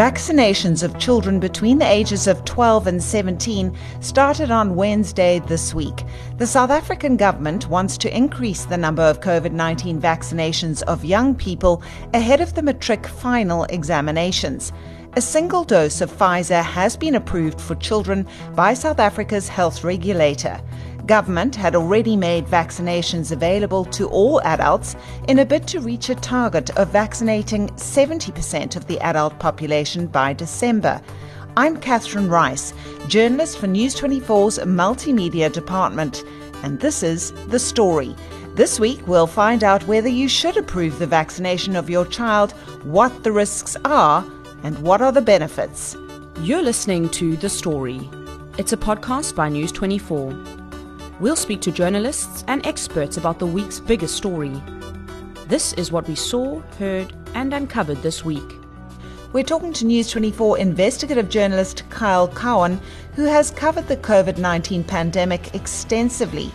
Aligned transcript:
Vaccinations 0.00 0.82
of 0.82 0.98
children 0.98 1.38
between 1.38 1.76
the 1.76 1.86
ages 1.86 2.26
of 2.26 2.42
12 2.46 2.86
and 2.86 3.02
17 3.02 3.76
started 4.00 4.50
on 4.50 4.74
Wednesday 4.74 5.40
this 5.40 5.74
week. 5.74 6.04
The 6.38 6.46
South 6.46 6.70
African 6.70 7.18
government 7.18 7.68
wants 7.68 7.98
to 7.98 8.16
increase 8.16 8.64
the 8.64 8.78
number 8.78 9.02
of 9.02 9.20
COVID 9.20 9.52
19 9.52 10.00
vaccinations 10.00 10.82
of 10.84 11.04
young 11.04 11.34
people 11.34 11.82
ahead 12.14 12.40
of 12.40 12.54
the 12.54 12.62
matric 12.62 13.06
final 13.06 13.64
examinations. 13.64 14.72
A 15.16 15.20
single 15.20 15.64
dose 15.64 16.00
of 16.00 16.10
Pfizer 16.10 16.64
has 16.64 16.96
been 16.96 17.16
approved 17.16 17.60
for 17.60 17.74
children 17.74 18.26
by 18.54 18.72
South 18.72 19.00
Africa's 19.00 19.48
health 19.48 19.84
regulator. 19.84 20.62
Government 21.06 21.56
had 21.56 21.74
already 21.74 22.16
made 22.16 22.46
vaccinations 22.46 23.32
available 23.32 23.84
to 23.86 24.08
all 24.08 24.40
adults 24.42 24.96
in 25.28 25.38
a 25.38 25.44
bid 25.44 25.66
to 25.68 25.80
reach 25.80 26.08
a 26.08 26.14
target 26.14 26.70
of 26.76 26.90
vaccinating 26.90 27.68
70% 27.70 28.76
of 28.76 28.86
the 28.86 29.00
adult 29.00 29.38
population 29.38 30.06
by 30.06 30.32
December. 30.32 31.00
I'm 31.56 31.78
Catherine 31.78 32.28
Rice, 32.28 32.72
journalist 33.08 33.58
for 33.58 33.66
News 33.66 33.96
24's 33.96 34.58
multimedia 34.60 35.50
department, 35.50 36.22
and 36.62 36.78
this 36.78 37.02
is 37.02 37.32
The 37.48 37.58
Story. 37.58 38.14
This 38.54 38.78
week, 38.78 39.00
we'll 39.06 39.26
find 39.26 39.64
out 39.64 39.86
whether 39.86 40.08
you 40.08 40.28
should 40.28 40.56
approve 40.56 40.98
the 40.98 41.06
vaccination 41.06 41.76
of 41.76 41.90
your 41.90 42.04
child, 42.06 42.52
what 42.84 43.24
the 43.24 43.32
risks 43.32 43.76
are, 43.84 44.24
and 44.62 44.78
what 44.80 45.00
are 45.00 45.12
the 45.12 45.22
benefits. 45.22 45.96
You're 46.40 46.62
listening 46.62 47.08
to 47.10 47.36
The 47.36 47.48
Story. 47.48 48.08
It's 48.58 48.72
a 48.72 48.76
podcast 48.76 49.34
by 49.34 49.48
News 49.48 49.72
24. 49.72 50.59
We'll 51.20 51.36
speak 51.36 51.60
to 51.62 51.70
journalists 51.70 52.44
and 52.48 52.66
experts 52.66 53.18
about 53.18 53.38
the 53.38 53.46
week's 53.46 53.78
biggest 53.78 54.16
story. 54.16 54.58
This 55.48 55.74
is 55.74 55.92
what 55.92 56.08
we 56.08 56.14
saw, 56.14 56.60
heard, 56.78 57.12
and 57.34 57.52
uncovered 57.52 57.98
this 57.98 58.24
week. 58.24 58.54
We're 59.34 59.44
talking 59.44 59.74
to 59.74 59.84
News 59.84 60.10
24 60.10 60.56
investigative 60.56 61.28
journalist 61.28 61.82
Kyle 61.90 62.26
Cowan, 62.28 62.80
who 63.16 63.24
has 63.24 63.50
covered 63.50 63.86
the 63.86 63.98
COVID 63.98 64.38
19 64.38 64.82
pandemic 64.82 65.54
extensively. 65.54 66.50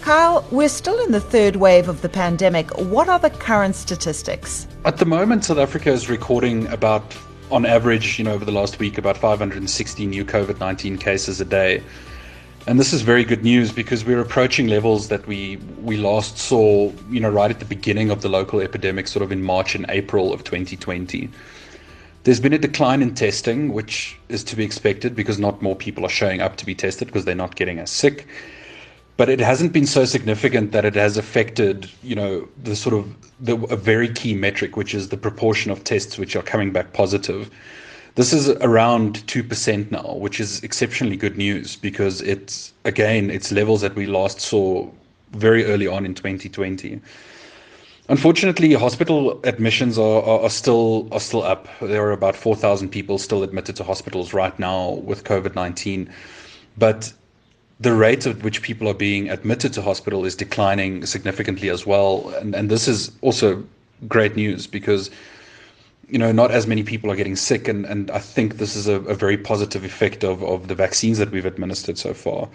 Kyle, 0.00 0.44
we're 0.50 0.68
still 0.68 0.98
in 1.04 1.12
the 1.12 1.20
third 1.20 1.54
wave 1.54 1.88
of 1.88 2.02
the 2.02 2.08
pandemic. 2.08 2.76
What 2.76 3.08
are 3.08 3.20
the 3.20 3.30
current 3.30 3.76
statistics? 3.76 4.66
At 4.84 4.96
the 4.96 5.06
moment, 5.06 5.44
South 5.44 5.58
Africa 5.58 5.92
is 5.92 6.08
recording 6.10 6.66
about, 6.72 7.16
on 7.52 7.64
average, 7.64 8.18
you 8.18 8.24
know, 8.24 8.32
over 8.32 8.44
the 8.44 8.50
last 8.50 8.80
week, 8.80 8.98
about 8.98 9.16
560 9.16 10.06
new 10.06 10.24
COVID 10.24 10.58
19 10.58 10.98
cases 10.98 11.40
a 11.40 11.44
day. 11.44 11.84
And 12.68 12.78
this 12.78 12.92
is 12.92 13.00
very 13.00 13.24
good 13.24 13.42
news 13.42 13.72
because 13.72 14.04
we're 14.04 14.20
approaching 14.20 14.68
levels 14.68 15.08
that 15.08 15.26
we 15.26 15.56
we 15.80 15.96
last 15.96 16.36
saw, 16.36 16.92
you 17.08 17.18
know, 17.18 17.30
right 17.30 17.50
at 17.50 17.60
the 17.60 17.64
beginning 17.64 18.10
of 18.10 18.20
the 18.20 18.28
local 18.28 18.60
epidemic, 18.60 19.08
sort 19.08 19.22
of 19.22 19.32
in 19.32 19.42
March 19.42 19.74
and 19.74 19.86
April 19.88 20.34
of 20.34 20.44
2020. 20.44 21.30
There's 22.24 22.40
been 22.40 22.52
a 22.52 22.58
decline 22.58 23.00
in 23.00 23.14
testing, 23.14 23.72
which 23.72 24.18
is 24.28 24.44
to 24.44 24.54
be 24.54 24.64
expected 24.64 25.16
because 25.16 25.38
not 25.38 25.62
more 25.62 25.74
people 25.74 26.04
are 26.04 26.10
showing 26.10 26.42
up 26.42 26.58
to 26.58 26.66
be 26.66 26.74
tested 26.74 27.08
because 27.08 27.24
they're 27.24 27.34
not 27.34 27.56
getting 27.56 27.78
as 27.78 27.90
sick. 27.90 28.26
But 29.16 29.30
it 29.30 29.40
hasn't 29.40 29.72
been 29.72 29.86
so 29.86 30.04
significant 30.04 30.72
that 30.72 30.84
it 30.84 30.94
has 30.94 31.16
affected, 31.16 31.90
you 32.02 32.16
know, 32.16 32.46
the 32.62 32.76
sort 32.76 32.94
of 32.94 33.16
the, 33.40 33.56
a 33.68 33.76
very 33.76 34.10
key 34.12 34.34
metric, 34.34 34.76
which 34.76 34.92
is 34.92 35.08
the 35.08 35.16
proportion 35.16 35.70
of 35.70 35.84
tests 35.84 36.18
which 36.18 36.36
are 36.36 36.42
coming 36.42 36.70
back 36.70 36.92
positive. 36.92 37.50
This 38.18 38.32
is 38.32 38.48
around 38.48 39.24
2% 39.28 39.92
now, 39.92 40.16
which 40.16 40.40
is 40.40 40.60
exceptionally 40.64 41.16
good 41.16 41.38
news 41.38 41.76
because 41.76 42.20
it's, 42.20 42.72
again, 42.84 43.30
it's 43.30 43.52
levels 43.52 43.80
that 43.82 43.94
we 43.94 44.06
last 44.06 44.40
saw 44.40 44.90
very 45.30 45.64
early 45.66 45.86
on 45.86 46.04
in 46.04 46.14
2020. 46.14 47.00
Unfortunately, 48.08 48.72
hospital 48.72 49.38
admissions 49.44 49.98
are, 49.98 50.20
are, 50.24 50.40
are, 50.40 50.50
still 50.50 51.06
are 51.12 51.20
still 51.20 51.44
up. 51.44 51.68
There 51.80 52.02
are 52.02 52.10
about 52.10 52.34
4,000 52.34 52.88
people 52.88 53.18
still 53.18 53.44
admitted 53.44 53.76
to 53.76 53.84
hospitals 53.84 54.32
right 54.32 54.58
now 54.58 54.94
with 54.94 55.22
COVID 55.22 55.54
19. 55.54 56.12
But 56.76 57.12
the 57.78 57.92
rate 57.92 58.26
at 58.26 58.42
which 58.42 58.62
people 58.62 58.88
are 58.88 58.94
being 58.94 59.30
admitted 59.30 59.72
to 59.74 59.82
hospital 59.82 60.24
is 60.24 60.34
declining 60.34 61.06
significantly 61.06 61.70
as 61.70 61.86
well. 61.86 62.30
And, 62.40 62.56
and 62.56 62.68
this 62.68 62.88
is 62.88 63.12
also 63.20 63.62
great 64.08 64.34
news 64.34 64.66
because 64.66 65.08
you 66.08 66.18
know, 66.18 66.32
not 66.32 66.50
as 66.50 66.66
many 66.66 66.82
people 66.82 67.10
are 67.10 67.16
getting 67.16 67.36
sick, 67.36 67.68
and, 67.68 67.84
and 67.84 68.10
I 68.10 68.18
think 68.18 68.56
this 68.56 68.76
is 68.76 68.88
a, 68.88 68.94
a 69.02 69.14
very 69.14 69.36
positive 69.36 69.84
effect 69.84 70.24
of, 70.24 70.42
of 70.42 70.68
the 70.68 70.74
vaccines 70.74 71.18
that 71.18 71.30
we've 71.30 71.44
administered 71.44 71.98
so 71.98 72.14
far. 72.14 72.48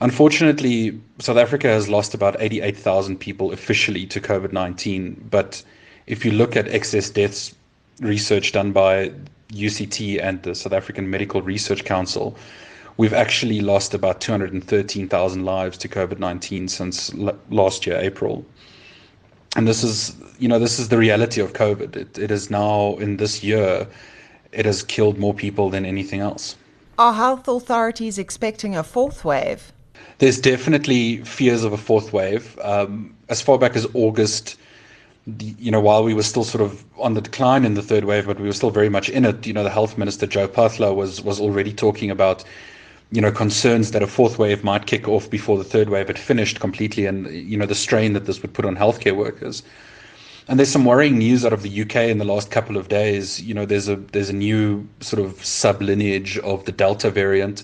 Unfortunately, 0.00 1.00
South 1.18 1.36
Africa 1.36 1.68
has 1.68 1.88
lost 1.88 2.14
about 2.14 2.36
88,000 2.40 3.18
people 3.18 3.52
officially 3.52 4.06
to 4.06 4.20
COVID 4.20 4.52
19. 4.52 5.28
But 5.30 5.62
if 6.06 6.24
you 6.24 6.32
look 6.32 6.56
at 6.56 6.68
excess 6.68 7.10
deaths 7.10 7.54
research 8.00 8.52
done 8.52 8.72
by 8.72 9.12
UCT 9.50 10.22
and 10.22 10.42
the 10.42 10.54
South 10.54 10.72
African 10.72 11.08
Medical 11.10 11.42
Research 11.42 11.84
Council, 11.84 12.36
we've 12.96 13.12
actually 13.12 13.60
lost 13.60 13.94
about 13.94 14.20
213,000 14.20 15.44
lives 15.44 15.78
to 15.78 15.88
COVID 15.88 16.18
19 16.18 16.68
since 16.68 17.14
l- 17.14 17.38
last 17.50 17.86
year, 17.86 17.96
April 17.98 18.44
and 19.56 19.66
this 19.66 19.84
is 19.84 20.14
you 20.38 20.48
know 20.48 20.58
this 20.58 20.78
is 20.78 20.88
the 20.88 20.98
reality 20.98 21.40
of 21.40 21.52
covid. 21.52 21.96
It, 21.96 22.18
it 22.18 22.30
is 22.30 22.50
now 22.50 22.96
in 22.96 23.16
this 23.16 23.42
year 23.42 23.86
it 24.52 24.66
has 24.66 24.82
killed 24.82 25.18
more 25.18 25.34
people 25.34 25.70
than 25.70 25.84
anything 25.84 26.20
else. 26.20 26.56
Are 26.98 27.12
health 27.12 27.48
authorities 27.48 28.18
expecting 28.18 28.76
a 28.76 28.84
fourth 28.84 29.24
wave? 29.24 29.72
There's 30.18 30.40
definitely 30.40 31.24
fears 31.24 31.64
of 31.64 31.72
a 31.72 31.76
fourth 31.76 32.12
wave. 32.12 32.56
Um, 32.62 33.16
as 33.28 33.40
far 33.40 33.58
back 33.58 33.76
as 33.76 33.86
august 33.94 34.56
you 35.26 35.70
know 35.70 35.80
while 35.80 36.04
we 36.04 36.12
were 36.12 36.22
still 36.22 36.44
sort 36.44 36.62
of 36.62 36.84
on 36.98 37.14
the 37.14 37.20
decline 37.20 37.64
in 37.64 37.74
the 37.74 37.82
third 37.82 38.04
wave 38.04 38.26
but 38.26 38.38
we 38.38 38.46
were 38.46 38.52
still 38.52 38.70
very 38.70 38.90
much 38.90 39.08
in 39.08 39.24
it 39.24 39.46
you 39.46 39.52
know 39.52 39.62
the 39.62 39.70
health 39.70 39.96
minister 39.96 40.26
joe 40.26 40.46
phaahla 40.46 40.94
was 40.94 41.22
was 41.22 41.40
already 41.40 41.72
talking 41.72 42.10
about 42.10 42.44
you 43.14 43.20
know, 43.20 43.30
concerns 43.30 43.92
that 43.92 44.02
a 44.02 44.08
fourth 44.08 44.40
wave 44.40 44.64
might 44.64 44.86
kick 44.86 45.06
off 45.06 45.30
before 45.30 45.56
the 45.56 45.62
third 45.62 45.88
wave 45.88 46.08
had 46.08 46.18
finished 46.18 46.58
completely, 46.58 47.06
and 47.06 47.32
you 47.32 47.56
know 47.56 47.64
the 47.64 47.74
strain 47.74 48.12
that 48.14 48.26
this 48.26 48.42
would 48.42 48.52
put 48.52 48.64
on 48.64 48.74
healthcare 48.74 49.14
workers. 49.14 49.62
And 50.48 50.58
there's 50.58 50.68
some 50.68 50.84
worrying 50.84 51.18
news 51.18 51.44
out 51.44 51.52
of 51.52 51.62
the 51.62 51.82
UK 51.82 51.96
in 52.10 52.18
the 52.18 52.24
last 52.24 52.50
couple 52.50 52.76
of 52.76 52.88
days. 52.88 53.40
You 53.40 53.54
know, 53.54 53.66
there's 53.66 53.88
a 53.88 53.94
there's 53.94 54.30
a 54.30 54.34
new 54.34 54.88
sort 54.98 55.24
of 55.24 55.44
sub 55.44 55.80
lineage 55.80 56.38
of 56.38 56.64
the 56.64 56.72
Delta 56.72 57.08
variant, 57.08 57.62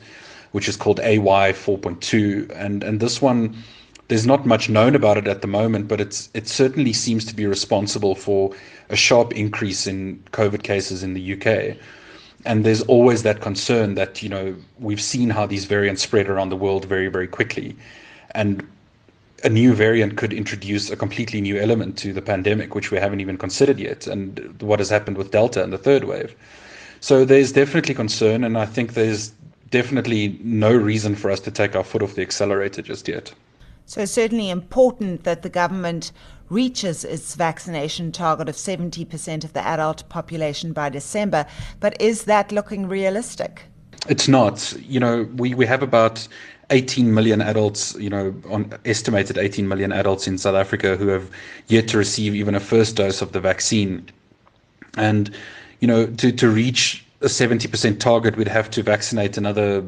which 0.53 0.69
is 0.69 0.77
called 0.77 1.00
AY 1.00 1.19
4.2, 1.19 2.49
and 2.55 2.84
and 2.84 3.00
this 3.00 3.21
one. 3.21 3.56
There's 4.06 4.27
not 4.27 4.44
much 4.44 4.69
known 4.69 4.97
about 4.97 5.19
it 5.19 5.28
at 5.28 5.41
the 5.41 5.49
moment, 5.49 5.89
but 5.89 6.00
it's 6.00 6.31
it 6.33 6.47
certainly 6.47 6.93
seems 6.93 7.25
to 7.25 7.34
be 7.34 7.47
responsible 7.47 8.15
for 8.15 8.53
a 8.89 8.97
sharp 8.97 9.33
increase 9.33 9.87
in 9.87 10.22
COVID 10.33 10.62
cases 10.62 11.03
in 11.03 11.15
the 11.15 11.34
UK 11.34 11.77
and 12.45 12.65
there's 12.65 12.83
always 12.83 13.23
that 13.23 13.41
concern 13.41 13.95
that 13.95 14.23
you 14.23 14.28
know 14.28 14.55
we've 14.78 15.01
seen 15.01 15.31
how 15.31 15.47
these 15.47 15.65
variants 15.65 16.03
spread 16.03 16.28
around 16.28 16.49
the 16.49 16.56
world 16.56 16.84
very 16.84 17.09
very 17.09 17.27
quickly. 17.27 17.77
And 18.33 18.67
a 19.43 19.49
new 19.49 19.73
variant 19.75 20.17
could 20.17 20.33
introduce 20.33 20.91
a 20.91 20.97
completely 20.97 21.41
new 21.41 21.59
element 21.59 21.97
to 21.99 22.12
the 22.12 22.23
pandemic 22.23 22.75
which 22.75 22.91
we 22.91 22.99
haven't 22.99 23.21
even 23.21 23.39
considered 23.39 23.78
yet 23.78 24.06
and 24.06 24.61
what 24.61 24.78
has 24.78 24.91
happened 24.91 25.17
with 25.17 25.31
delta 25.31 25.62
and 25.62 25.73
the 25.73 25.78
third 25.78 26.05
wave. 26.05 26.34
So 27.01 27.25
there's 27.25 27.51
definitely 27.53 27.95
concern 27.95 28.45
and 28.45 28.59
i 28.59 28.67
think 28.67 28.93
there's 28.93 29.33
definitely 29.71 30.39
no 30.43 30.75
reason 30.75 31.15
for 31.15 31.31
us 31.31 31.41
to 31.41 31.51
take 31.51 31.75
our 31.75 31.84
foot 31.84 32.03
off 32.03 32.15
the 32.15 32.22
accelerator 32.22 32.83
just 32.83 33.09
yet. 33.09 33.33
So 33.87 34.03
it's 34.03 34.12
certainly 34.12 34.51
important 34.51 35.25
that 35.25 35.43
the 35.43 35.49
government 35.49 36.12
reaches 36.50 37.05
its 37.05 37.34
vaccination 37.34 38.12
target 38.12 38.49
of 38.49 38.56
70% 38.56 39.44
of 39.44 39.53
the 39.53 39.66
adult 39.66 40.06
population 40.09 40.72
by 40.72 40.91
December. 40.91 41.47
But 41.78 42.00
is 42.00 42.25
that 42.25 42.53
looking 42.53 42.87
realistic? 42.87 43.62
It's 44.09 44.28
not. 44.28 44.75
You 44.87 45.00
know, 45.00 45.28
we, 45.37 45.55
we 45.55 45.65
have 45.66 45.83
about 45.83 46.27
18 46.71 47.15
million 47.15 47.41
adults, 47.41 47.94
you 47.97 48.10
know, 48.10 48.34
on 48.50 48.72
estimated 48.84 49.39
18 49.39 49.66
million 49.66 49.93
adults 49.93 50.27
in 50.27 50.39
South 50.39 50.56
Africa 50.56 50.97
who 50.97 51.09
have 51.09 51.31
yet 51.69 51.89
to 51.89 51.99
receive 51.99 52.34
even 52.34 52.55
a 52.55 52.60
first 52.60 52.97
dose 52.97 53.22
of 53.22 53.33
the 53.33 53.41
vaccine. 53.41 54.06
And, 54.97 55.31
you 55.80 55.89
know, 55.89 56.07
to, 56.07 56.33
to 56.33 56.48
reach 56.48 57.04
a 57.21 57.27
70% 57.27 58.01
target, 58.01 58.36
we'd 58.36 58.48
have 58.48 58.71
to 58.71 58.83
vaccinate 58.83 59.36
another 59.36 59.84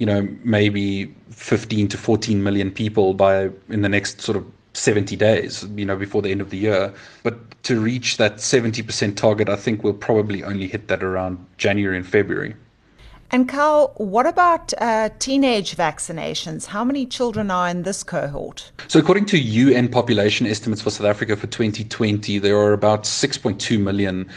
you 0.00 0.06
know, 0.06 0.26
maybe 0.42 1.14
15 1.28 1.88
to 1.88 1.98
14 1.98 2.42
million 2.42 2.70
people 2.70 3.12
by 3.12 3.50
in 3.68 3.82
the 3.82 3.88
next 3.88 4.22
sort 4.22 4.34
of 4.34 4.50
70 4.72 5.16
days, 5.16 5.64
you 5.74 5.84
know, 5.84 5.96
before 5.96 6.22
the 6.22 6.30
end 6.30 6.40
of 6.40 6.50
the 6.50 6.58
year. 6.58 6.92
But 7.22 7.62
to 7.64 7.80
reach 7.80 8.16
that 8.18 8.36
70% 8.36 9.16
target, 9.16 9.48
I 9.48 9.56
think 9.56 9.82
we'll 9.82 9.92
probably 9.92 10.44
only 10.44 10.68
hit 10.68 10.88
that 10.88 11.02
around 11.02 11.44
January 11.58 11.96
and 11.96 12.06
February. 12.06 12.54
And 13.32 13.48
Carl, 13.48 13.92
what 13.96 14.26
about 14.26 14.72
uh, 14.78 15.10
teenage 15.20 15.76
vaccinations? 15.76 16.66
How 16.66 16.84
many 16.84 17.06
children 17.06 17.50
are 17.50 17.68
in 17.68 17.84
this 17.84 18.02
cohort? 18.02 18.72
So, 18.88 18.98
according 18.98 19.26
to 19.26 19.38
UN 19.38 19.88
population 19.88 20.48
estimates 20.48 20.82
for 20.82 20.90
South 20.90 21.06
Africa 21.06 21.36
for 21.36 21.46
2020, 21.46 22.38
there 22.40 22.56
are 22.56 22.72
about 22.72 23.04
6.2 23.04 23.80
million, 23.80 24.28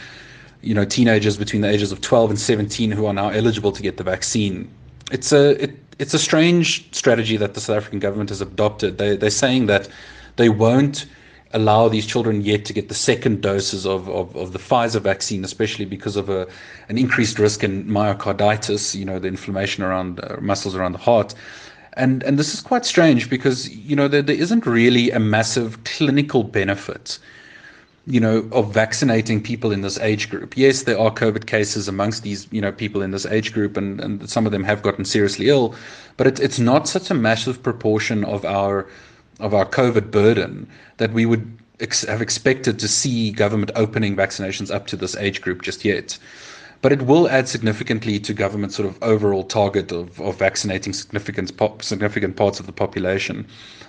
you 0.62 0.74
know, 0.74 0.84
teenagers 0.84 1.36
between 1.36 1.62
the 1.62 1.68
ages 1.68 1.90
of 1.90 2.02
12 2.02 2.30
and 2.30 2.38
17 2.38 2.92
who 2.92 3.06
are 3.06 3.12
now 3.12 3.30
eligible 3.30 3.72
to 3.72 3.82
get 3.82 3.96
the 3.96 4.04
vaccine 4.04 4.70
it's 5.10 5.32
a 5.32 5.62
it, 5.62 5.78
it's 5.98 6.14
a 6.14 6.18
strange 6.18 6.92
strategy 6.94 7.36
that 7.36 7.54
the 7.54 7.60
South 7.60 7.76
African 7.76 7.98
government 7.98 8.30
has 8.30 8.40
adopted. 8.40 8.98
They 8.98 9.16
they're 9.16 9.30
saying 9.30 9.66
that 9.66 9.88
they 10.36 10.48
won't 10.48 11.06
allow 11.52 11.88
these 11.88 12.04
children 12.04 12.42
yet 12.42 12.64
to 12.64 12.72
get 12.72 12.88
the 12.88 12.94
second 12.94 13.40
doses 13.40 13.86
of, 13.86 14.08
of, 14.08 14.34
of 14.36 14.52
the 14.52 14.58
Pfizer 14.58 15.00
vaccine, 15.00 15.44
especially 15.44 15.84
because 15.84 16.16
of 16.16 16.28
a, 16.28 16.48
an 16.88 16.98
increased 16.98 17.38
risk 17.38 17.62
in 17.62 17.84
myocarditis, 17.84 18.94
you 18.94 19.04
know, 19.04 19.20
the 19.20 19.28
inflammation 19.28 19.84
around 19.84 20.20
uh, 20.20 20.36
muscles 20.40 20.74
around 20.74 20.92
the 20.92 20.98
heart. 20.98 21.32
And, 21.96 22.24
and 22.24 22.38
this 22.40 22.52
is 22.52 22.60
quite 22.60 22.84
strange 22.84 23.30
because, 23.30 23.70
you 23.70 23.94
know, 23.94 24.08
there, 24.08 24.22
there 24.22 24.36
isn't 24.36 24.66
really 24.66 25.12
a 25.12 25.20
massive 25.20 25.82
clinical 25.84 26.42
benefit 26.42 27.18
you 28.06 28.20
know, 28.20 28.46
of 28.52 28.72
vaccinating 28.72 29.42
people 29.42 29.72
in 29.72 29.80
this 29.80 29.98
age 29.98 30.28
group. 30.28 30.56
Yes, 30.56 30.82
there 30.82 30.98
are 30.98 31.10
COVID 31.10 31.46
cases 31.46 31.88
amongst 31.88 32.22
these, 32.22 32.46
you 32.50 32.60
know, 32.60 32.70
people 32.70 33.00
in 33.00 33.12
this 33.12 33.24
age 33.24 33.52
group, 33.52 33.78
and, 33.78 33.98
and 34.00 34.28
some 34.28 34.44
of 34.44 34.52
them 34.52 34.62
have 34.62 34.82
gotten 34.82 35.06
seriously 35.06 35.48
ill, 35.48 35.74
but 36.18 36.26
it, 36.26 36.38
it's 36.38 36.58
not 36.58 36.86
such 36.86 37.10
a 37.10 37.14
massive 37.14 37.62
proportion 37.62 38.22
of 38.24 38.44
our 38.44 38.86
of 39.40 39.54
our 39.54 39.66
COVID 39.66 40.10
burden 40.10 40.68
that 40.98 41.12
we 41.12 41.26
would 41.26 41.58
ex- 41.80 42.04
have 42.04 42.22
expected 42.22 42.78
to 42.78 42.88
see 42.88 43.30
government 43.30 43.70
opening 43.74 44.16
vaccinations 44.16 44.72
up 44.72 44.86
to 44.88 44.96
this 44.96 45.16
age 45.16 45.40
group 45.40 45.62
just 45.62 45.84
yet 45.84 46.18
but 46.84 46.92
it 46.92 47.00
will 47.00 47.30
add 47.30 47.48
significantly 47.48 48.20
to 48.20 48.34
government's 48.34 48.76
sort 48.76 48.86
of 48.86 49.02
overall 49.02 49.42
target 49.42 49.90
of, 49.90 50.20
of 50.20 50.36
vaccinating 50.36 50.92
significant, 50.92 51.56
pop, 51.56 51.82
significant 51.82 52.36
parts 52.36 52.60
of 52.60 52.66
the 52.66 52.72
population. 52.72 53.46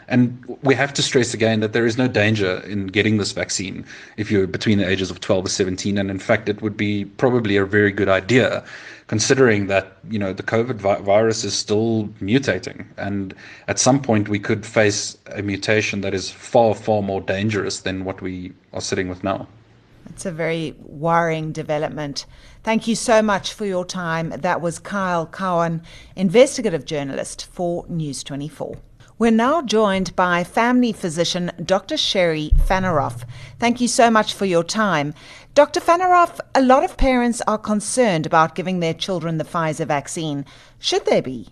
And 0.08 0.42
we 0.64 0.76
have 0.76 0.94
to 0.94 1.02
stress 1.02 1.34
again 1.34 1.60
that 1.60 1.74
there 1.74 1.86
is 1.86 1.98
no 1.98 2.08
danger 2.08 2.62
in 2.62 2.88
getting 2.88 3.18
this 3.18 3.34
vaccine 3.34 3.84
if 4.16 4.32
you're 4.32 4.48
between 4.48 4.78
the 4.78 4.88
ages 4.88 5.12
of 5.12 5.20
12 5.20 5.46
or 5.46 5.50
17. 5.50 5.98
And 5.98 6.10
in 6.10 6.20
fact, 6.20 6.48
it 6.48 6.62
would 6.62 6.78
be 6.78 7.04
probably 7.04 7.58
a 7.58 7.66
very 7.66 7.92
good 7.92 8.08
idea 8.08 8.64
considering 9.08 9.68
that, 9.68 9.98
you 10.10 10.18
know, 10.18 10.34
the 10.34 10.44
COVID 10.44 10.76
vi- 10.76 11.00
virus 11.02 11.44
is 11.44 11.56
still 11.56 12.08
mutating. 12.22 12.86
And 12.98 13.36
at 13.68 13.80
some 13.80 14.02
point, 14.02 14.30
we 14.30 14.40
could 14.40 14.66
face 14.66 15.18
a 15.28 15.42
mutation 15.42 16.02
that 16.02 16.14
is 16.14 16.30
far, 16.30 16.74
far 16.74 17.02
more 17.02 17.22
dangerous 17.22 17.82
than 17.82 18.06
what 18.06 18.22
we 18.22 18.52
are 18.74 18.82
sitting 18.82 19.08
with 19.08 19.24
now. 19.24 19.48
It's 20.10 20.26
a 20.26 20.32
very 20.32 20.76
worrying 20.80 21.52
development. 21.52 22.26
Thank 22.64 22.88
you 22.88 22.96
so 22.96 23.22
much 23.22 23.54
for 23.54 23.66
your 23.66 23.86
time. 23.86 24.30
That 24.30 24.62
was 24.62 24.80
Kyle 24.80 25.26
Cowan, 25.26 25.82
investigative 26.16 26.86
journalist 26.86 27.46
for 27.46 27.86
News 27.88 28.24
24. 28.24 28.78
We're 29.18 29.32
now 29.32 29.62
joined 29.62 30.14
by 30.18 30.44
family 30.44 30.92
physician 30.92 31.50
Dr. 31.64 31.96
Sherry 31.96 32.52
Fanaroff. 32.68 33.24
Thank 33.60 33.80
you 33.80 33.88
so 33.88 34.12
much 34.12 34.34
for 34.34 34.44
your 34.44 34.62
time. 34.64 35.14
Dr. 35.54 35.80
Fanaroff, 35.80 36.42
a 36.54 36.62
lot 36.62 36.84
of 36.84 36.98
parents 36.98 37.42
are 37.48 37.58
concerned 37.58 38.26
about 38.26 38.56
giving 38.56 38.82
their 38.82 38.94
children 38.94 39.38
the 39.38 39.46
Pfizer 39.46 39.88
vaccine. 39.88 40.44
Should 40.80 41.06
they 41.06 41.22
be? 41.22 41.48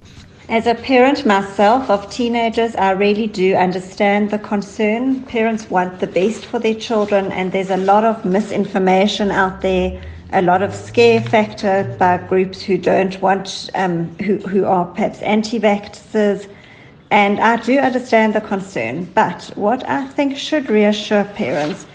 As 0.49 0.67
a 0.67 0.75
parent 0.75 1.25
myself 1.25 1.89
of 1.89 2.11
teenagers, 2.11 2.75
I 2.75 2.91
really 2.91 3.27
do 3.27 3.55
understand 3.55 4.29
the 4.29 4.39
concern. 4.39 5.23
Parents 5.23 5.69
want 5.69 6.01
the 6.01 6.07
best 6.07 6.45
for 6.45 6.59
their 6.59 6.75
children, 6.75 7.31
and 7.31 7.53
there's 7.53 7.69
a 7.69 7.77
lot 7.77 8.03
of 8.03 8.25
misinformation 8.25 9.31
out 9.31 9.61
there, 9.61 10.03
a 10.33 10.41
lot 10.41 10.63
of 10.63 10.75
scare 10.75 11.21
factor 11.21 11.95
by 11.97 12.17
groups 12.17 12.61
who 12.61 12.77
don't 12.77 13.21
want, 13.21 13.69
um, 13.75 14.13
who, 14.17 14.39
who 14.39 14.65
are 14.65 14.83
perhaps 14.83 15.21
anti 15.21 15.61
vaxxers. 15.61 16.52
And 17.13 17.39
I 17.39 17.57
do 17.57 17.77
understand 17.77 18.33
the 18.33 18.41
concern, 18.41 19.05
but 19.13 19.51
what 19.53 19.87
I 19.87 20.07
think 20.07 20.35
should 20.35 20.67
reassure 20.67 21.25
parents 21.25 21.85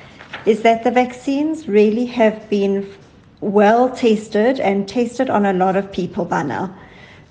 is 0.47 0.63
that 0.63 0.85
the 0.85 0.93
vaccines 0.93 1.67
really 1.67 2.07
have 2.07 2.49
been 2.49 2.89
well 3.41 3.91
tested 3.91 4.61
and 4.61 4.87
tested 4.89 5.29
on 5.29 5.45
a 5.45 5.53
lot 5.53 5.75
of 5.75 5.91
people 5.91 6.25
by 6.25 6.45
now. 6.45 6.73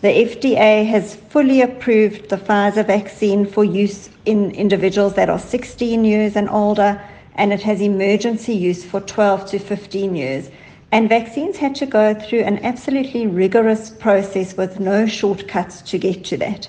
The 0.02 0.10
FDA 0.10 0.86
has 0.86 1.16
fully 1.16 1.62
approved 1.62 2.28
the 2.28 2.36
Pfizer 2.36 2.86
vaccine 2.86 3.46
for 3.46 3.64
use 3.64 4.10
in 4.26 4.52
individuals 4.52 5.14
that 5.14 5.30
are 5.30 5.40
16 5.40 6.04
years 6.04 6.36
and 6.36 6.50
older, 6.50 7.02
and 7.36 7.54
it 7.54 7.62
has 7.62 7.80
emergency 7.80 8.54
use 8.54 8.84
for 8.84 9.00
12 9.00 9.46
to 9.52 9.60
15 9.60 10.14
years. 10.14 10.50
And 10.92 11.08
vaccines 11.08 11.56
had 11.56 11.74
to 11.76 11.86
go 11.86 12.14
through 12.14 12.42
an 12.42 12.60
absolutely 12.66 13.28
rigorous 13.28 13.92
process 13.92 14.58
with 14.58 14.82
no 14.82 15.06
shortcuts 15.06 15.82
to 15.84 15.98
get 15.98 16.26
to 16.26 16.36
that. 16.40 16.68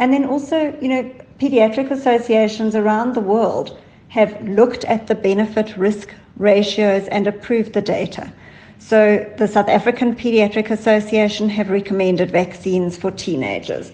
And 0.00 0.14
then 0.14 0.24
also, 0.24 0.76
you 0.80 0.88
know, 0.88 1.10
pediatric 1.38 1.90
associations 1.90 2.74
around 2.74 3.14
the 3.14 3.20
world 3.20 3.78
have 4.08 4.42
looked 4.48 4.84
at 4.86 5.06
the 5.06 5.14
benefit 5.14 5.76
risk 5.76 6.14
ratios 6.36 7.06
and 7.08 7.26
approved 7.26 7.74
the 7.74 7.82
data. 7.82 8.32
So 8.78 9.30
the 9.36 9.46
South 9.46 9.68
African 9.68 10.16
Pediatric 10.16 10.70
Association 10.70 11.50
have 11.50 11.68
recommended 11.68 12.30
vaccines 12.30 12.96
for 12.96 13.10
teenagers. 13.10 13.92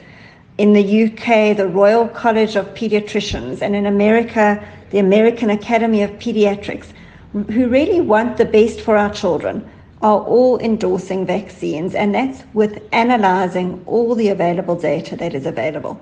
In 0.58 0.72
the 0.74 1.04
UK, 1.06 1.56
the 1.56 1.66
Royal 1.66 2.06
College 2.08 2.54
of 2.54 2.72
Pediatricians, 2.74 3.60
and 3.60 3.74
in 3.74 3.84
America, 3.84 4.64
the 4.90 5.00
American 5.00 5.50
Academy 5.50 6.02
of 6.02 6.10
Pediatrics, 6.12 6.86
who 7.32 7.68
really 7.68 8.00
want 8.00 8.36
the 8.36 8.44
best 8.44 8.80
for 8.80 8.96
our 8.96 9.12
children, 9.12 9.68
are 10.02 10.20
all 10.20 10.58
endorsing 10.58 11.26
vaccines, 11.26 11.94
and 11.94 12.14
that's 12.14 12.43
with 12.54 12.82
analysing 12.93 13.82
all 13.87 14.14
the 14.14 14.28
available 14.28 14.76
data 14.76 15.16
that 15.16 15.34
is 15.34 15.46
available. 15.46 16.00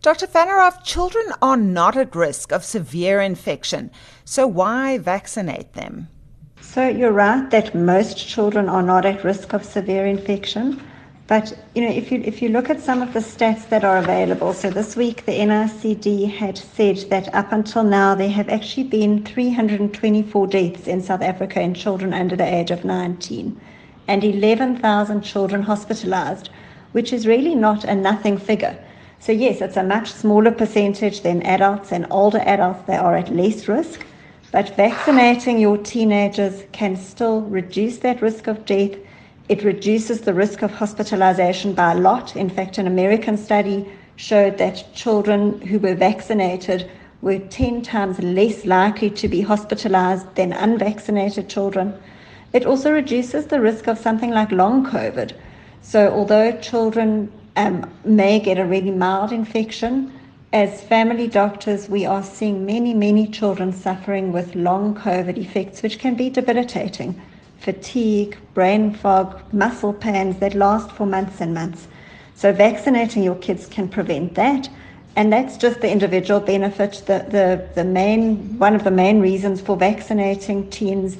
Dr. 0.00 0.26
Fanaroff, 0.26 0.84
children 0.84 1.26
are 1.42 1.56
not 1.56 1.96
at 1.96 2.14
risk 2.14 2.52
of 2.52 2.64
severe 2.64 3.20
infection, 3.20 3.90
so 4.24 4.46
why 4.46 4.98
vaccinate 4.98 5.72
them? 5.72 6.08
So 6.60 6.86
you're 6.86 7.12
right 7.12 7.50
that 7.50 7.74
most 7.74 8.18
children 8.28 8.68
are 8.68 8.82
not 8.82 9.04
at 9.04 9.24
risk 9.24 9.52
of 9.52 9.64
severe 9.64 10.06
infection. 10.06 10.80
But 11.28 11.52
you 11.74 11.82
know, 11.82 11.90
if 11.90 12.10
you 12.10 12.22
if 12.24 12.40
you 12.40 12.48
look 12.48 12.70
at 12.70 12.80
some 12.80 13.02
of 13.02 13.12
the 13.12 13.20
stats 13.20 13.68
that 13.68 13.84
are 13.84 13.98
available, 13.98 14.54
so 14.54 14.70
this 14.70 14.96
week 14.96 15.26
the 15.26 15.32
NICD 15.32 16.30
had 16.34 16.56
said 16.56 16.96
that 17.10 17.34
up 17.34 17.52
until 17.52 17.84
now 17.84 18.14
there 18.14 18.30
have 18.30 18.48
actually 18.48 18.84
been 18.84 19.22
324 19.26 20.46
deaths 20.46 20.86
in 20.88 21.02
South 21.02 21.20
Africa 21.20 21.60
in 21.60 21.74
children 21.74 22.14
under 22.14 22.34
the 22.34 22.46
age 22.46 22.70
of 22.70 22.82
19, 22.82 23.60
and 24.08 24.24
11,000 24.24 25.20
children 25.20 25.62
hospitalised, 25.62 26.48
which 26.92 27.12
is 27.12 27.26
really 27.26 27.54
not 27.54 27.84
a 27.84 27.94
nothing 27.94 28.38
figure. 28.38 28.82
So 29.20 29.32
yes, 29.32 29.60
it's 29.60 29.76
a 29.76 29.82
much 29.82 30.10
smaller 30.10 30.50
percentage 30.50 31.20
than 31.20 31.42
adults 31.42 31.92
and 31.92 32.06
older 32.10 32.38
adults. 32.38 32.86
They 32.86 32.96
are 32.96 33.14
at 33.14 33.36
less 33.36 33.68
risk, 33.68 34.06
but 34.50 34.74
vaccinating 34.76 35.58
your 35.58 35.76
teenagers 35.76 36.62
can 36.72 36.96
still 36.96 37.42
reduce 37.42 37.98
that 37.98 38.22
risk 38.22 38.46
of 38.46 38.64
death. 38.64 38.96
It 39.48 39.64
reduces 39.64 40.20
the 40.20 40.34
risk 40.34 40.60
of 40.60 40.72
hospitalization 40.72 41.72
by 41.72 41.92
a 41.92 41.98
lot. 41.98 42.36
In 42.36 42.50
fact, 42.50 42.76
an 42.76 42.86
American 42.86 43.38
study 43.38 43.86
showed 44.16 44.58
that 44.58 44.94
children 44.94 45.58
who 45.62 45.78
were 45.78 45.94
vaccinated 45.94 46.90
were 47.22 47.38
10 47.38 47.80
times 47.80 48.18
less 48.18 48.66
likely 48.66 49.08
to 49.08 49.26
be 49.26 49.40
hospitalized 49.40 50.34
than 50.34 50.52
unvaccinated 50.52 51.48
children. 51.48 51.94
It 52.52 52.66
also 52.66 52.92
reduces 52.92 53.46
the 53.46 53.58
risk 53.58 53.86
of 53.86 53.96
something 53.96 54.30
like 54.30 54.52
long 54.52 54.84
COVID. 54.84 55.32
So, 55.80 56.12
although 56.12 56.52
children 56.60 57.32
um, 57.56 57.90
may 58.04 58.40
get 58.40 58.58
a 58.58 58.66
really 58.66 58.90
mild 58.90 59.32
infection, 59.32 60.12
as 60.52 60.82
family 60.82 61.26
doctors, 61.26 61.88
we 61.88 62.04
are 62.04 62.22
seeing 62.22 62.66
many, 62.66 62.92
many 62.92 63.26
children 63.26 63.72
suffering 63.72 64.30
with 64.30 64.54
long 64.54 64.94
COVID 64.94 65.38
effects, 65.38 65.82
which 65.82 65.98
can 65.98 66.16
be 66.16 66.28
debilitating 66.28 67.18
fatigue, 67.58 68.38
brain 68.54 68.94
fog, 68.94 69.42
muscle 69.52 69.92
pains 69.92 70.38
that 70.38 70.54
last 70.54 70.90
for 70.92 71.06
months 71.06 71.40
and 71.40 71.54
months. 71.54 71.88
So, 72.34 72.52
vaccinating 72.52 73.22
your 73.22 73.34
kids 73.36 73.66
can 73.66 73.88
prevent 73.88 74.34
that. 74.34 74.68
And 75.16 75.32
that's 75.32 75.56
just 75.56 75.80
the 75.80 75.90
individual 75.90 76.38
benefit. 76.38 77.02
The, 77.06 77.26
the, 77.28 77.68
the 77.74 77.84
main, 77.84 78.56
one 78.58 78.76
of 78.76 78.84
the 78.84 78.90
main 78.92 79.20
reasons 79.20 79.60
for 79.60 79.76
vaccinating 79.76 80.70
teens 80.70 81.16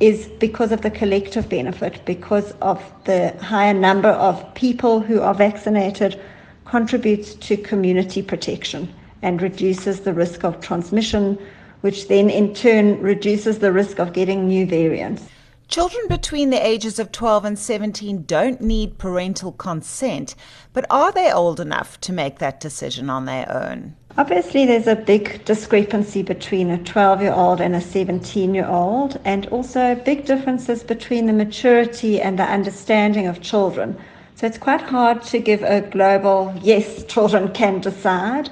is 0.00 0.26
because 0.26 0.72
of 0.72 0.82
the 0.82 0.90
collective 0.90 1.48
benefit, 1.48 2.04
because 2.04 2.52
of 2.60 2.82
the 3.04 3.36
higher 3.40 3.74
number 3.74 4.08
of 4.08 4.54
people 4.54 5.00
who 5.00 5.20
are 5.20 5.34
vaccinated 5.34 6.20
contributes 6.64 7.34
to 7.34 7.56
community 7.56 8.22
protection 8.22 8.92
and 9.22 9.42
reduces 9.42 10.00
the 10.00 10.12
risk 10.12 10.44
of 10.44 10.60
transmission, 10.60 11.38
which 11.80 12.08
then 12.08 12.30
in 12.30 12.54
turn 12.54 13.00
reduces 13.00 13.58
the 13.58 13.72
risk 13.72 13.98
of 13.98 14.12
getting 14.12 14.46
new 14.46 14.66
variants. 14.66 15.24
Children 15.68 16.08
between 16.08 16.48
the 16.48 16.66
ages 16.66 16.98
of 16.98 17.12
12 17.12 17.44
and 17.44 17.58
17 17.58 18.22
don't 18.22 18.62
need 18.62 18.96
parental 18.96 19.52
consent, 19.52 20.34
but 20.72 20.86
are 20.88 21.12
they 21.12 21.30
old 21.30 21.60
enough 21.60 22.00
to 22.00 22.12
make 22.12 22.38
that 22.38 22.58
decision 22.58 23.10
on 23.10 23.26
their 23.26 23.52
own? 23.52 23.94
Obviously, 24.16 24.64
there's 24.64 24.86
a 24.86 24.96
big 24.96 25.44
discrepancy 25.44 26.22
between 26.22 26.70
a 26.70 26.82
12 26.84 27.20
year 27.20 27.34
old 27.34 27.60
and 27.60 27.76
a 27.76 27.82
17 27.82 28.54
year 28.54 28.66
old, 28.66 29.20
and 29.26 29.44
also 29.48 29.94
big 29.94 30.24
differences 30.24 30.82
between 30.82 31.26
the 31.26 31.34
maturity 31.34 32.18
and 32.18 32.38
the 32.38 32.44
understanding 32.44 33.26
of 33.26 33.42
children. 33.42 33.94
So 34.36 34.46
it's 34.46 34.56
quite 34.56 34.80
hard 34.80 35.20
to 35.24 35.38
give 35.38 35.62
a 35.62 35.82
global 35.82 36.54
yes, 36.62 37.04
children 37.04 37.52
can 37.52 37.82
decide. 37.82 38.48